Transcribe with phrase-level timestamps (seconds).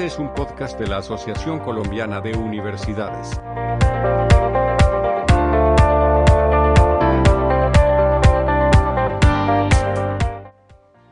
[0.00, 3.38] Este es un podcast de la Asociación Colombiana de Universidades.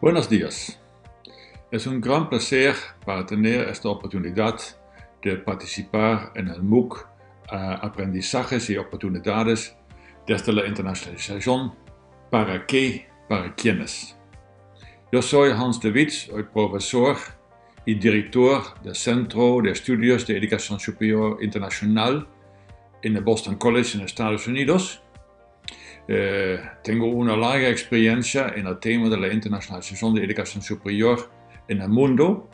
[0.01, 0.81] Buenos días.
[1.71, 4.59] Es un gran placer para tener esta oportunidad
[5.23, 7.07] de participar en el MOOC
[7.51, 9.77] Aprendizajes y Oportunidades
[10.27, 11.75] desde la internacionalización.
[12.31, 13.07] ¿Para qué?
[13.29, 14.17] ¿Para quiénes?
[15.13, 17.19] Yo soy Hans de Witz, soy profesor
[17.89, 22.29] y director del Centro de Estudios de Educación Superior Internacional
[23.03, 25.01] en el Boston College en Estados Unidos.
[26.07, 31.31] Eh, tengo una larga experiencia en el tema de la internacionalización de educación superior
[31.67, 32.51] en el mundo,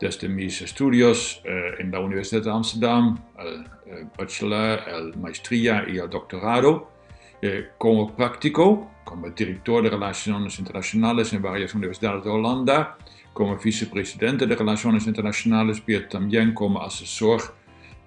[0.00, 5.98] desde mis estudios eh, en la Universidad de Amsterdam, el, el bachelor, el maestría y
[5.98, 6.97] el doctorado, eh,
[7.78, 12.98] como práctico, como director de Relaciones Internacionales en varias universidades de Holanda,
[13.32, 17.54] como vicepresidente de Relaciones Internacionales, pero también como asesor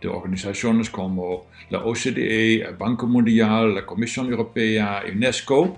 [0.02, 5.78] de organizaciones como la OCDE, el Banco Mundial, la Comisión Europea, UNESCO.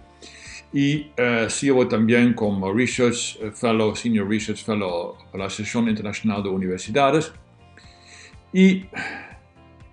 [0.73, 6.50] Y uh, sirvo también como Research Fellow, Senior Research Fellow de la Asociación Internacional de
[6.50, 7.31] Universidades.
[8.52, 8.85] Y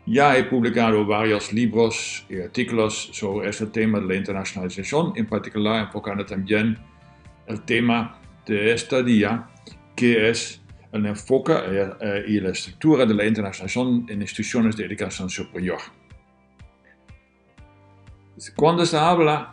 [0.07, 5.85] ya he publicado varios libros y artículos sobre este tema de la internacionalización, en particular
[5.85, 6.79] enfocando también
[7.47, 9.49] el tema de este día,
[9.95, 10.61] que es
[10.93, 15.79] el enfoque eh, y la estructura de la internacionalización en instituciones de educación superior.
[18.57, 19.53] Cuando se habla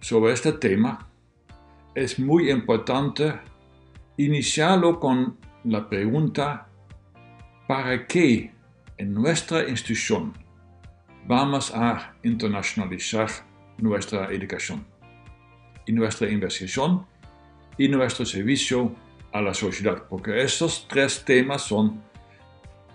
[0.00, 1.08] sobre este tema,
[1.94, 3.34] es muy importante
[4.16, 6.68] iniciarlo con la pregunta,
[7.66, 8.52] ¿para qué
[8.98, 10.34] en nuestra institución
[11.26, 13.28] vamos a internacionalizar
[13.78, 14.84] nuestra educación
[15.86, 17.06] y nuestra investigación
[17.78, 18.94] y nuestro servicio
[19.32, 22.02] a la sociedad, porque estos tres temas son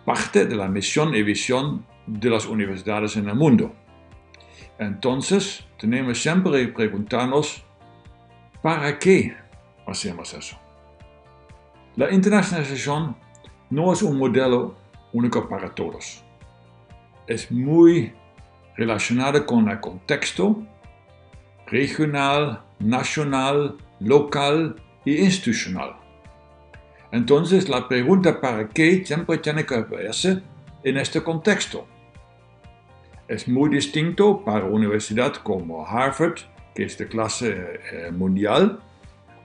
[0.03, 3.73] parte de la misión y visión de las universidades en el mundo.
[4.78, 7.63] Entonces, tenemos siempre que preguntarnos,
[8.61, 9.38] ¿para qué
[9.88, 10.59] hacemos eso?
[11.95, 13.16] La internacionalización
[13.69, 14.82] no es un modelo
[15.13, 16.24] único para todos.
[17.28, 18.12] Es muy
[18.75, 20.66] relacionado con el contexto
[21.68, 24.75] regional, nacional, local
[25.06, 25.96] e institucional.
[27.12, 30.41] Entonces la pregunta para qué siempre tiene que verse
[30.84, 31.88] en este contexto.
[33.28, 36.40] Es muy distinto para una universidad como Harvard,
[36.75, 38.79] que es de clase eh, mundial,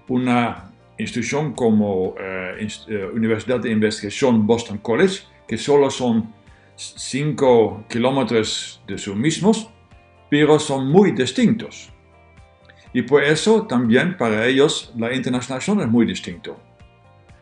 [0.09, 6.32] una institución como eh, eh, Universidad de Investigación Boston College, que solo son
[6.76, 9.70] 5 kilómetros de sus mismos,
[10.31, 11.91] pero son muy distintos.
[12.92, 16.56] Y por eso también para ellos la internacionalización es muy distinto.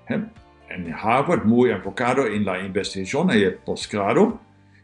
[0.08, 4.40] En Harvard muy enfocado en la investigación y el posgrado,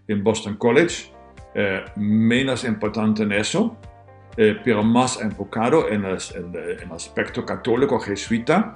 [0.09, 1.13] en Boston College
[1.55, 3.77] eh, menos importante en eso,
[4.37, 6.17] eh, pero más enfocado en el,
[6.93, 8.73] aspecto católico jesuita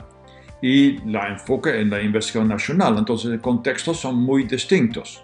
[0.67, 2.99] y la enfoque en la investigación nacional.
[2.99, 5.23] Entonces, los contextos son muy distintos.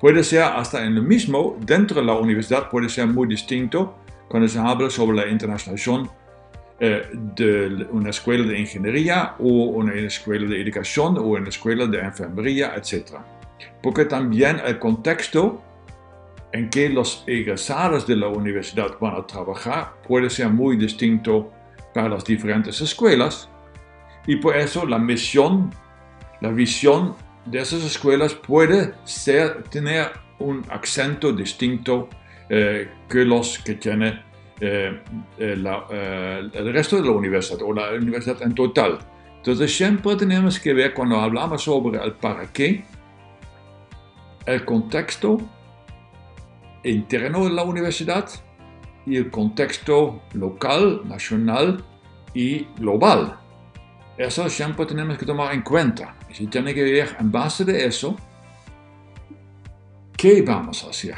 [0.00, 3.98] Puede ser hasta en lo mismo, dentro de la universidad puede ser muy distinto
[4.28, 6.10] cuando se habla sobre la internacionalización
[6.80, 12.00] eh, de una escuela de ingeniería o una escuela de educación o una escuela de
[12.00, 13.18] enfermería, etc.
[13.80, 15.62] Porque también el contexto
[16.50, 21.52] en que los egresados de la universidad van a trabajar puede ser muy distinto
[21.94, 23.48] para las diferentes escuelas
[24.26, 25.70] y por eso la misión,
[26.40, 27.14] la visión
[27.46, 32.08] de esas escuelas puede ser, tener un acento distinto
[32.48, 34.32] eh, que los que tiene
[34.64, 35.02] eh,
[35.38, 39.00] eh, eh, el resto de la universidad o la universidad en total.
[39.38, 42.84] Entonces siempre tenemos que ver cuando hablamos sobre el para qué,
[44.46, 45.38] el contexto
[46.84, 48.28] interno de la universidad
[49.04, 51.82] y el contexto local, nacional
[52.32, 53.40] y global.
[54.16, 56.16] Eso siempre tenemos que tomar en cuenta.
[56.30, 58.16] Y se tiene que ver en base de eso,
[60.16, 61.16] ¿qué vamos a hacer?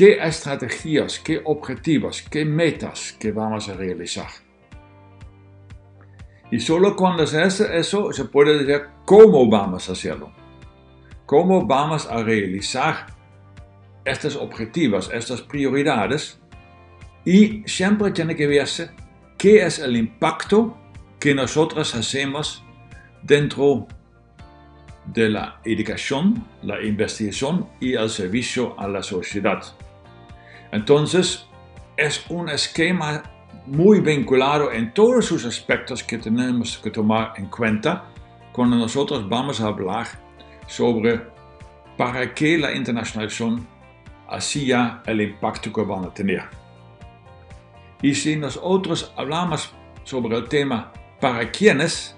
[0.00, 4.30] qué estrategias, qué objetivos, qué metas que vamos a realizar.
[6.50, 10.32] Y solo cuando se hace eso se puede decir cómo vamos a hacerlo.
[11.26, 13.08] Cómo vamos a realizar
[14.02, 16.40] estos objetivos, estas prioridades.
[17.26, 18.92] Y siempre tiene que verse
[19.36, 20.78] qué es el impacto
[21.20, 22.64] que nosotros hacemos
[23.22, 23.86] dentro
[25.04, 29.62] de la educación, la investigación y el servicio a la sociedad.
[30.72, 31.46] Entonces,
[31.96, 33.22] es un esquema
[33.66, 38.06] muy vinculado en todos sus aspectos que tenemos que tomar en cuenta
[38.52, 40.06] cuando nosotros vamos a hablar
[40.66, 41.20] sobre
[41.98, 43.66] para qué la internacionalización
[44.28, 46.44] hacía el impacto que van a tener.
[48.00, 49.70] Y si nosotros hablamos
[50.04, 52.16] sobre el tema para quiénes,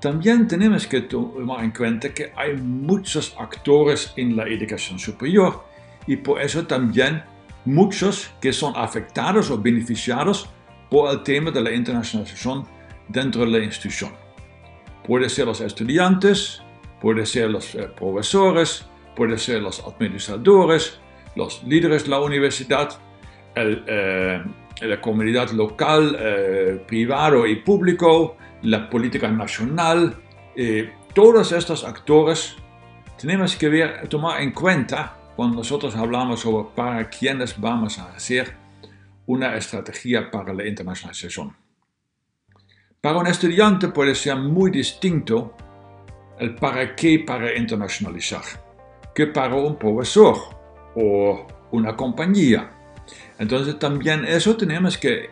[0.00, 5.64] también tenemos que tomar en cuenta que hay muchos actores en la educación superior
[6.06, 7.22] y por eso también
[7.66, 10.48] muchos que son afectados o beneficiados
[10.90, 12.66] por el tema de la internacionalización
[13.08, 14.12] dentro de la institución.
[15.06, 16.62] Puede ser los estudiantes,
[17.00, 20.98] puede ser los eh, profesores, puede ser los administradores,
[21.36, 22.98] los líderes de la universidad,
[23.54, 24.42] eh,
[24.80, 30.16] la comunidad local, eh, privado y público, la política nacional,
[30.56, 32.56] eh, todos estos actores
[33.18, 38.54] tenemos que ver, tomar en cuenta cuando nosotros hablamos sobre para quiénes vamos a hacer
[39.26, 41.54] una estrategia para la internacionalización.
[43.00, 45.54] Para un estudiante puede ser muy distinto
[46.38, 48.42] el para qué para internacionalizar
[49.14, 50.36] que para un profesor
[50.94, 52.70] o una compañía.
[53.40, 55.30] Entonces también eso tenemos que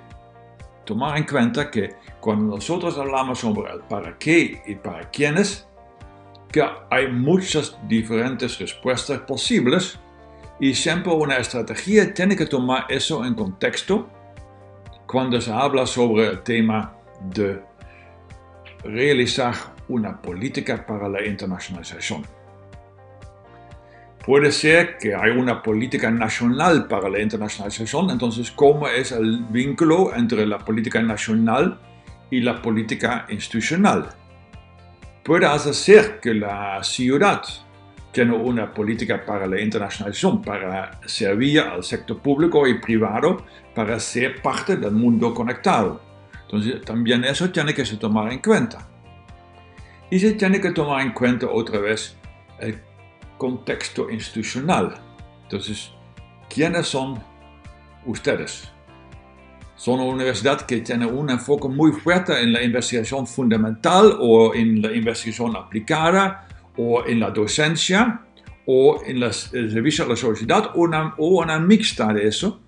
[0.87, 5.69] tomar en cuenta que cuando nosotros hablamos sobre el para qué y para quiénes,
[6.51, 10.01] que hay muchas diferentes respuestas posibles
[10.59, 14.09] y siempre una estrategia tiene que tomar eso en contexto
[15.07, 17.63] cuando se habla sobre el tema de
[18.85, 19.55] realizar
[19.89, 22.38] una política para la internacionalización.
[24.29, 30.15] Puede ser que hay una política nacional para la internacionalización, entonces cómo es el vínculo
[30.15, 31.81] entre la política nacional
[32.31, 34.11] y la política institucional.
[35.25, 37.41] Puede ser que la ciudad
[38.13, 44.43] tiene una política para la internacionalización, para servir al sector público y privado, para ser
[44.43, 46.03] parte del mundo conectado.
[46.43, 48.87] Entonces también eso tiene que se tomar en cuenta.
[50.11, 52.15] Y se tiene que tomar en cuenta otra vez
[52.61, 52.88] el
[53.39, 54.95] contexto institucional.
[55.45, 55.91] Entonces,
[56.49, 57.19] ¿quiénes son
[58.05, 58.71] ustedes?
[59.77, 64.83] Son una universidad que tiene un enfoque muy fuerte en la investigación fundamental o en
[64.83, 68.23] la investigación aplicada o en la docencia
[68.67, 72.61] o en el servicio a la sociedad o una, o una mixta de eso.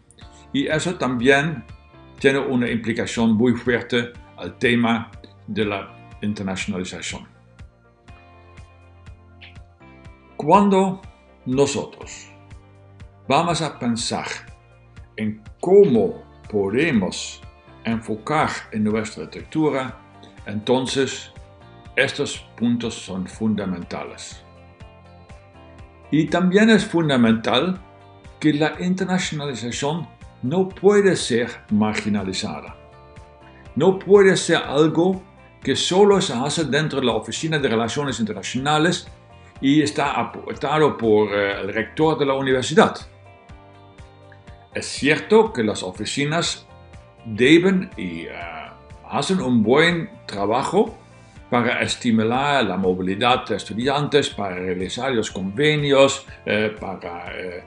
[0.52, 1.64] Y eso también
[2.18, 5.10] tiene una implicación muy fuerte al tema
[5.46, 7.39] de la internacionalización.
[10.42, 11.02] Cuando
[11.44, 12.30] nosotros
[13.28, 14.24] vamos a pensar
[15.18, 17.42] en cómo podemos
[17.84, 20.00] enfocar en nuestra arquitectura,
[20.46, 21.30] entonces
[21.94, 24.42] estos puntos son fundamentales.
[26.10, 27.78] Y también es fundamental
[28.38, 30.08] que la internacionalización
[30.42, 32.76] no puede ser marginalizada.
[33.76, 35.20] No puede ser algo
[35.62, 39.06] que solo se hace dentro de la Oficina de Relaciones Internacionales
[39.60, 42.96] y está aportado por eh, el rector de la universidad.
[44.74, 46.66] Es cierto que las oficinas
[47.24, 48.30] deben y uh,
[49.08, 50.96] hacen un buen trabajo
[51.50, 57.64] para estimular la movilidad de estudiantes, para realizar los convenios, eh, para eh,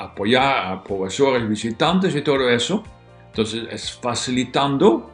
[0.00, 2.82] apoyar a profesores visitantes y todo eso.
[3.28, 5.12] Entonces es facilitando,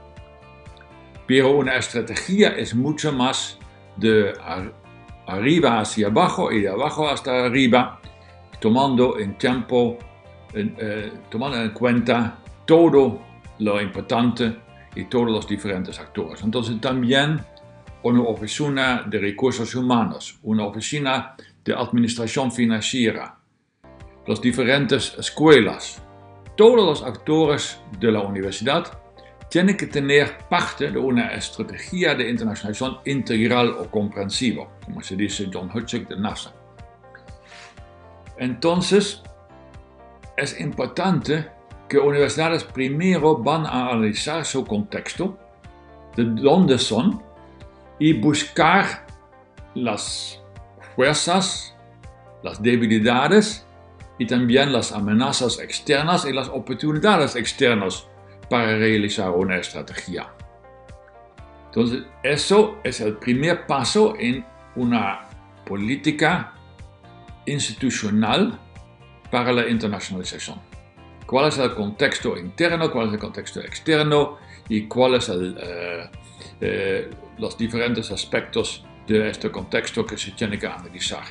[1.27, 3.59] pero una estrategia es mucho más
[3.97, 4.33] de
[5.27, 8.01] arriba hacia abajo y de abajo hasta arriba,
[8.61, 9.99] tomando en tiempo,
[10.55, 13.21] eh, tomando en cuenta todo
[13.59, 14.57] lo importante
[14.95, 16.43] y todos los diferentes actores.
[16.43, 17.41] Entonces también
[18.03, 23.37] una oficina de recursos humanos, una oficina de administración financiera,
[24.27, 26.03] las diferentes escuelas,
[26.57, 29.02] todos los actores de la universidad
[29.53, 35.51] tiene que tener parte de una estrategia de internacionalización integral o comprensiva, como se dice
[35.53, 36.55] John Hutchik de NASA.
[38.39, 39.23] Entonces,
[40.39, 41.51] es importante
[41.87, 45.37] que universidades primero van a analizar su contexto,
[46.17, 47.23] de dónde son,
[47.99, 49.05] y buscar
[49.75, 50.41] las
[50.97, 51.77] fuerzas,
[52.43, 53.67] las debilidades
[54.19, 58.07] y también las amenazas externas y las oportunidades externas
[58.53, 60.29] para realizar una estrategia.
[61.69, 64.45] Entonces, eso es el primer paso en
[64.77, 65.27] una
[65.65, 66.53] política
[67.47, 68.61] institucional
[69.31, 70.61] para la internacionalización.
[71.25, 74.37] ¿Cuál es el contexto interno, cuál es el contexto externo
[74.69, 76.11] y cuáles son eh,
[76.61, 81.25] eh, los diferentes aspectos de este contexto que se tiene que analizar?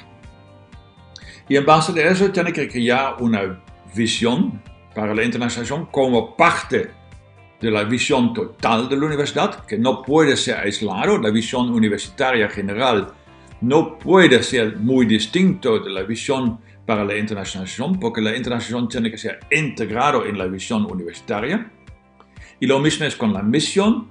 [1.48, 3.64] Y en base de eso tiene que crear una
[3.94, 4.60] visión
[4.96, 7.00] para la internacionalización como parte
[7.62, 12.50] de la visión total de la universidad, que no puede ser aislado, la visión universitaria
[12.50, 13.14] general
[13.62, 19.12] no puede ser muy distinto de la visión para la internacionalización, porque la internacionalización tiene
[19.12, 21.72] que ser integrado en la visión universitaria.
[22.60, 24.10] Y lo mismo es con la misión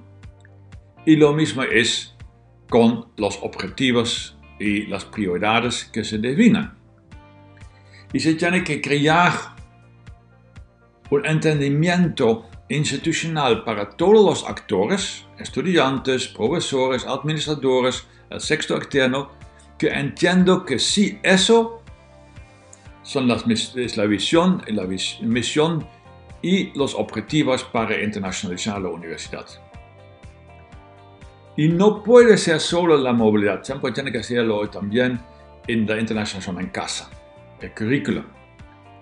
[1.05, 2.15] y lo mismo es
[2.69, 6.71] con los objetivos y las prioridades que se definen.
[8.13, 9.33] Y se tiene que crear
[11.09, 19.31] un entendimiento institucional para todos los actores, estudiantes, profesores, administradores, el sexto externo,
[19.77, 21.81] que entiendo que sí, eso
[23.03, 25.85] son las, es la visión, la misión
[26.41, 29.45] y los objetivos para internacionalizar la universidad.
[31.57, 35.19] Y no puede ser solo la movilidad, siempre tiene que serlo también
[35.67, 37.09] en la internacionalización en casa,
[37.59, 38.23] el currículum,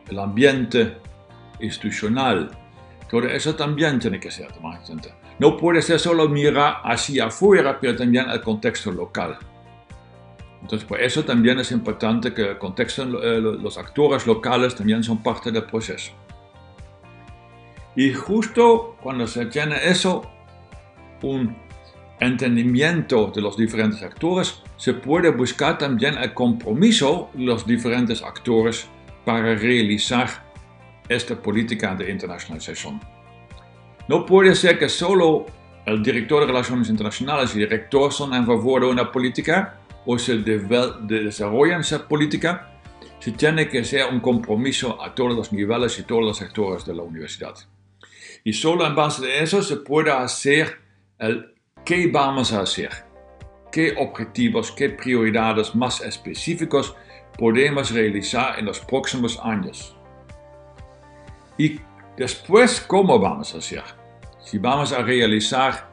[0.10, 0.98] el ambiente
[1.60, 2.59] institucional,
[3.10, 5.10] todo eso también tiene que ser tomado en cuenta.
[5.39, 9.38] No puede ser solo mirar hacia afuera, pero también el contexto local.
[10.62, 15.24] Entonces, por eso también es importante que el contexto, eh, los actores locales también son
[15.24, 16.12] parte del proceso.
[17.96, 20.30] Y justo cuando se tiene eso,
[21.24, 21.56] un
[22.20, 28.88] entendimiento de los diferentes actores, se puede buscar también el compromiso de los diferentes actores
[29.25, 30.49] para realizar
[31.10, 33.01] esta política de internacionalización.
[34.08, 35.46] No puede ser que solo
[35.86, 40.18] el director de Relaciones Internacionales y el director son en favor de una política o
[40.18, 42.80] se desarrollan esa política,
[43.20, 46.96] se tiene que ser un compromiso a todos los niveles y todos los sectores de
[46.96, 47.56] la universidad.
[48.44, 50.80] Y solo en base de eso se puede hacer
[51.18, 52.89] el qué vamos a hacer,
[53.72, 56.96] qué objetivos, qué prioridades más específicos
[57.38, 59.99] podemos realizar en los próximos años.
[61.60, 61.78] Y
[62.16, 63.84] después, ¿cómo vamos a hacer?
[64.42, 65.89] Si vamos a realizar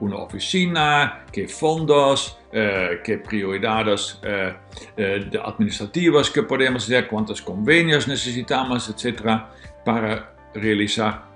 [0.00, 4.56] una oficina, qué fondos, eh, qué prioridades eh,
[4.96, 9.50] eh, administrativas que podemos hacer, cuántos convenios necesitamos, etcétera,
[9.84, 11.28] para realizar.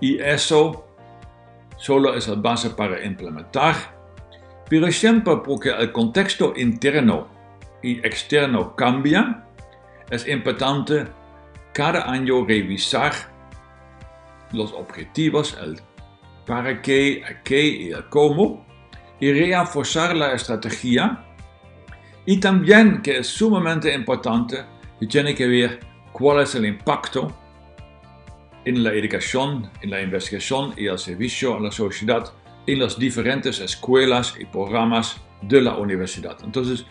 [0.00, 0.86] Y eso
[1.76, 3.74] solo es la base para implementar,
[4.70, 7.26] pero siempre porque el contexto interno
[7.82, 9.44] y externo cambia,
[10.08, 11.23] es importante
[11.74, 13.12] cada año revisar
[14.52, 15.80] los objetivos, el
[16.46, 18.64] para qué, a qué y el cómo,
[19.20, 21.24] y reforzar la estrategia.
[22.24, 24.64] Y también, que es sumamente importante,
[24.98, 25.80] que tiene que ver
[26.12, 27.34] cuál es el impacto
[28.64, 32.32] en la educación, en la investigación y el servicio a la sociedad
[32.66, 36.38] en las diferentes escuelas y programas de la universidad.
[36.42, 36.86] Entonces,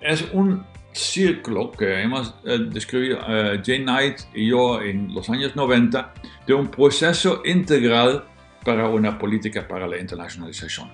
[0.00, 5.54] es un círculo que hemos eh, descrito eh, Jane Knight y yo en los años
[5.54, 6.14] 90
[6.46, 8.24] de un proceso integral
[8.64, 10.90] para una política para la internacionalización.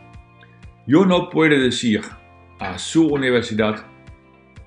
[0.86, 2.02] Yo no puedo decir
[2.58, 3.84] a su universidad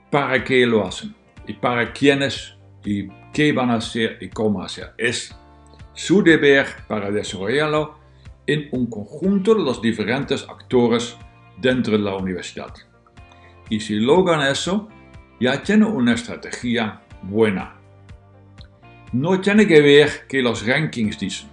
[0.09, 1.13] para qué lo hacen
[1.47, 4.93] y para quiénes y qué van a hacer y cómo hacer.
[4.97, 5.35] Es
[5.93, 7.99] su deber para desarrollarlo
[8.45, 11.17] en un conjunto de los diferentes actores
[11.57, 12.73] dentro de la universidad.
[13.69, 14.87] Y si logran eso,
[15.39, 17.75] ya tienen una estrategia buena.
[19.13, 21.49] No tiene que ver que los rankings dicen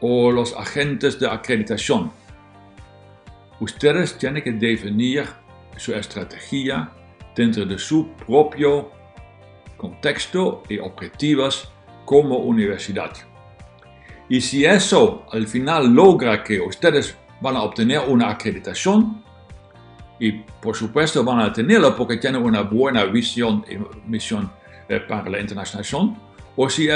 [0.00, 2.12] o los agentes de acreditación.
[3.60, 5.24] Ustedes tienen que definir
[5.76, 6.90] su estrategia
[7.34, 8.90] dentro de su propio
[9.76, 11.72] contexto y objetivos
[12.04, 13.12] como universidad.
[14.28, 19.24] Y si eso al final logra que ustedes van a obtener una acreditación,
[20.18, 23.76] y por supuesto van a tenerlo porque tienen una buena visión y
[24.08, 24.50] misión
[24.88, 26.16] eh, para la internacionalización,
[26.56, 26.88] o si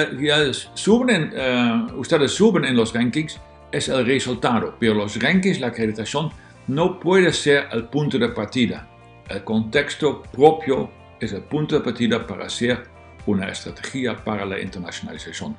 [0.75, 3.38] suben, eh, ustedes suben en los rankings,
[3.71, 4.75] es el resultado.
[4.79, 6.31] Pero los rankings, la acreditación,
[6.67, 8.88] no puede ser el punto de partida.
[9.29, 12.88] El contexto propio es el punto de partida para hacer
[13.26, 15.57] una estrategia para la internacionalización.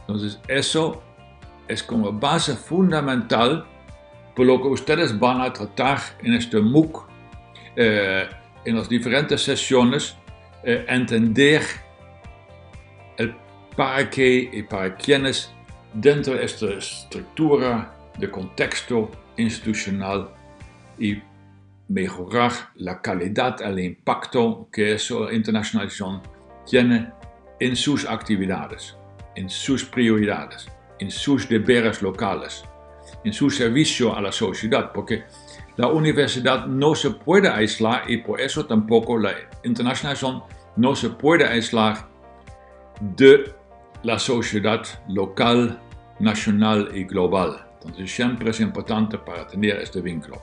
[0.00, 1.02] Entonces, eso
[1.66, 3.64] es como base fundamental
[4.34, 7.08] por lo que ustedes van a tratar en este MOOC,
[7.76, 8.28] eh,
[8.64, 10.16] en las diferentes sesiones,
[10.62, 11.62] eh, entender
[13.18, 13.34] el
[13.76, 15.52] para qué y para quiénes
[15.92, 20.30] dentro de esta estructura de contexto institucional
[20.98, 21.18] y
[21.88, 26.22] mejorar la calidad, el impacto que esa internacionalización
[26.66, 27.12] tiene
[27.60, 28.96] en sus actividades,
[29.34, 32.64] en sus prioridades, en sus deberes locales,
[33.24, 35.24] en su servicio a la sociedad, porque
[35.76, 39.32] la universidad no se puede aislar y por eso tampoco la
[39.64, 40.42] internacionalización
[40.76, 42.06] no se puede aislar
[43.00, 43.52] de
[44.02, 45.80] la sociedad local
[46.20, 47.66] nacional y global.
[47.76, 50.42] Entonces siempre es importante para tener este vínculo.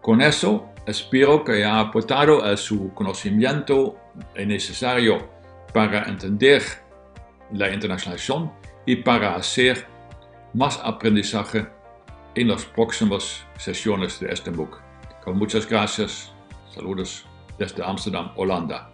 [0.00, 3.96] Con eso, espero que haya aportado a su conocimiento
[4.34, 5.28] necesario
[5.72, 6.62] para entender
[7.52, 8.52] la internacionalización
[8.86, 9.86] y para hacer
[10.54, 11.66] más aprendizaje
[12.34, 14.78] en las próximas sesiones de este book.
[15.24, 16.32] Con muchas gracias.
[16.74, 17.24] Saludos
[17.58, 18.92] desde Amsterdam, Holanda.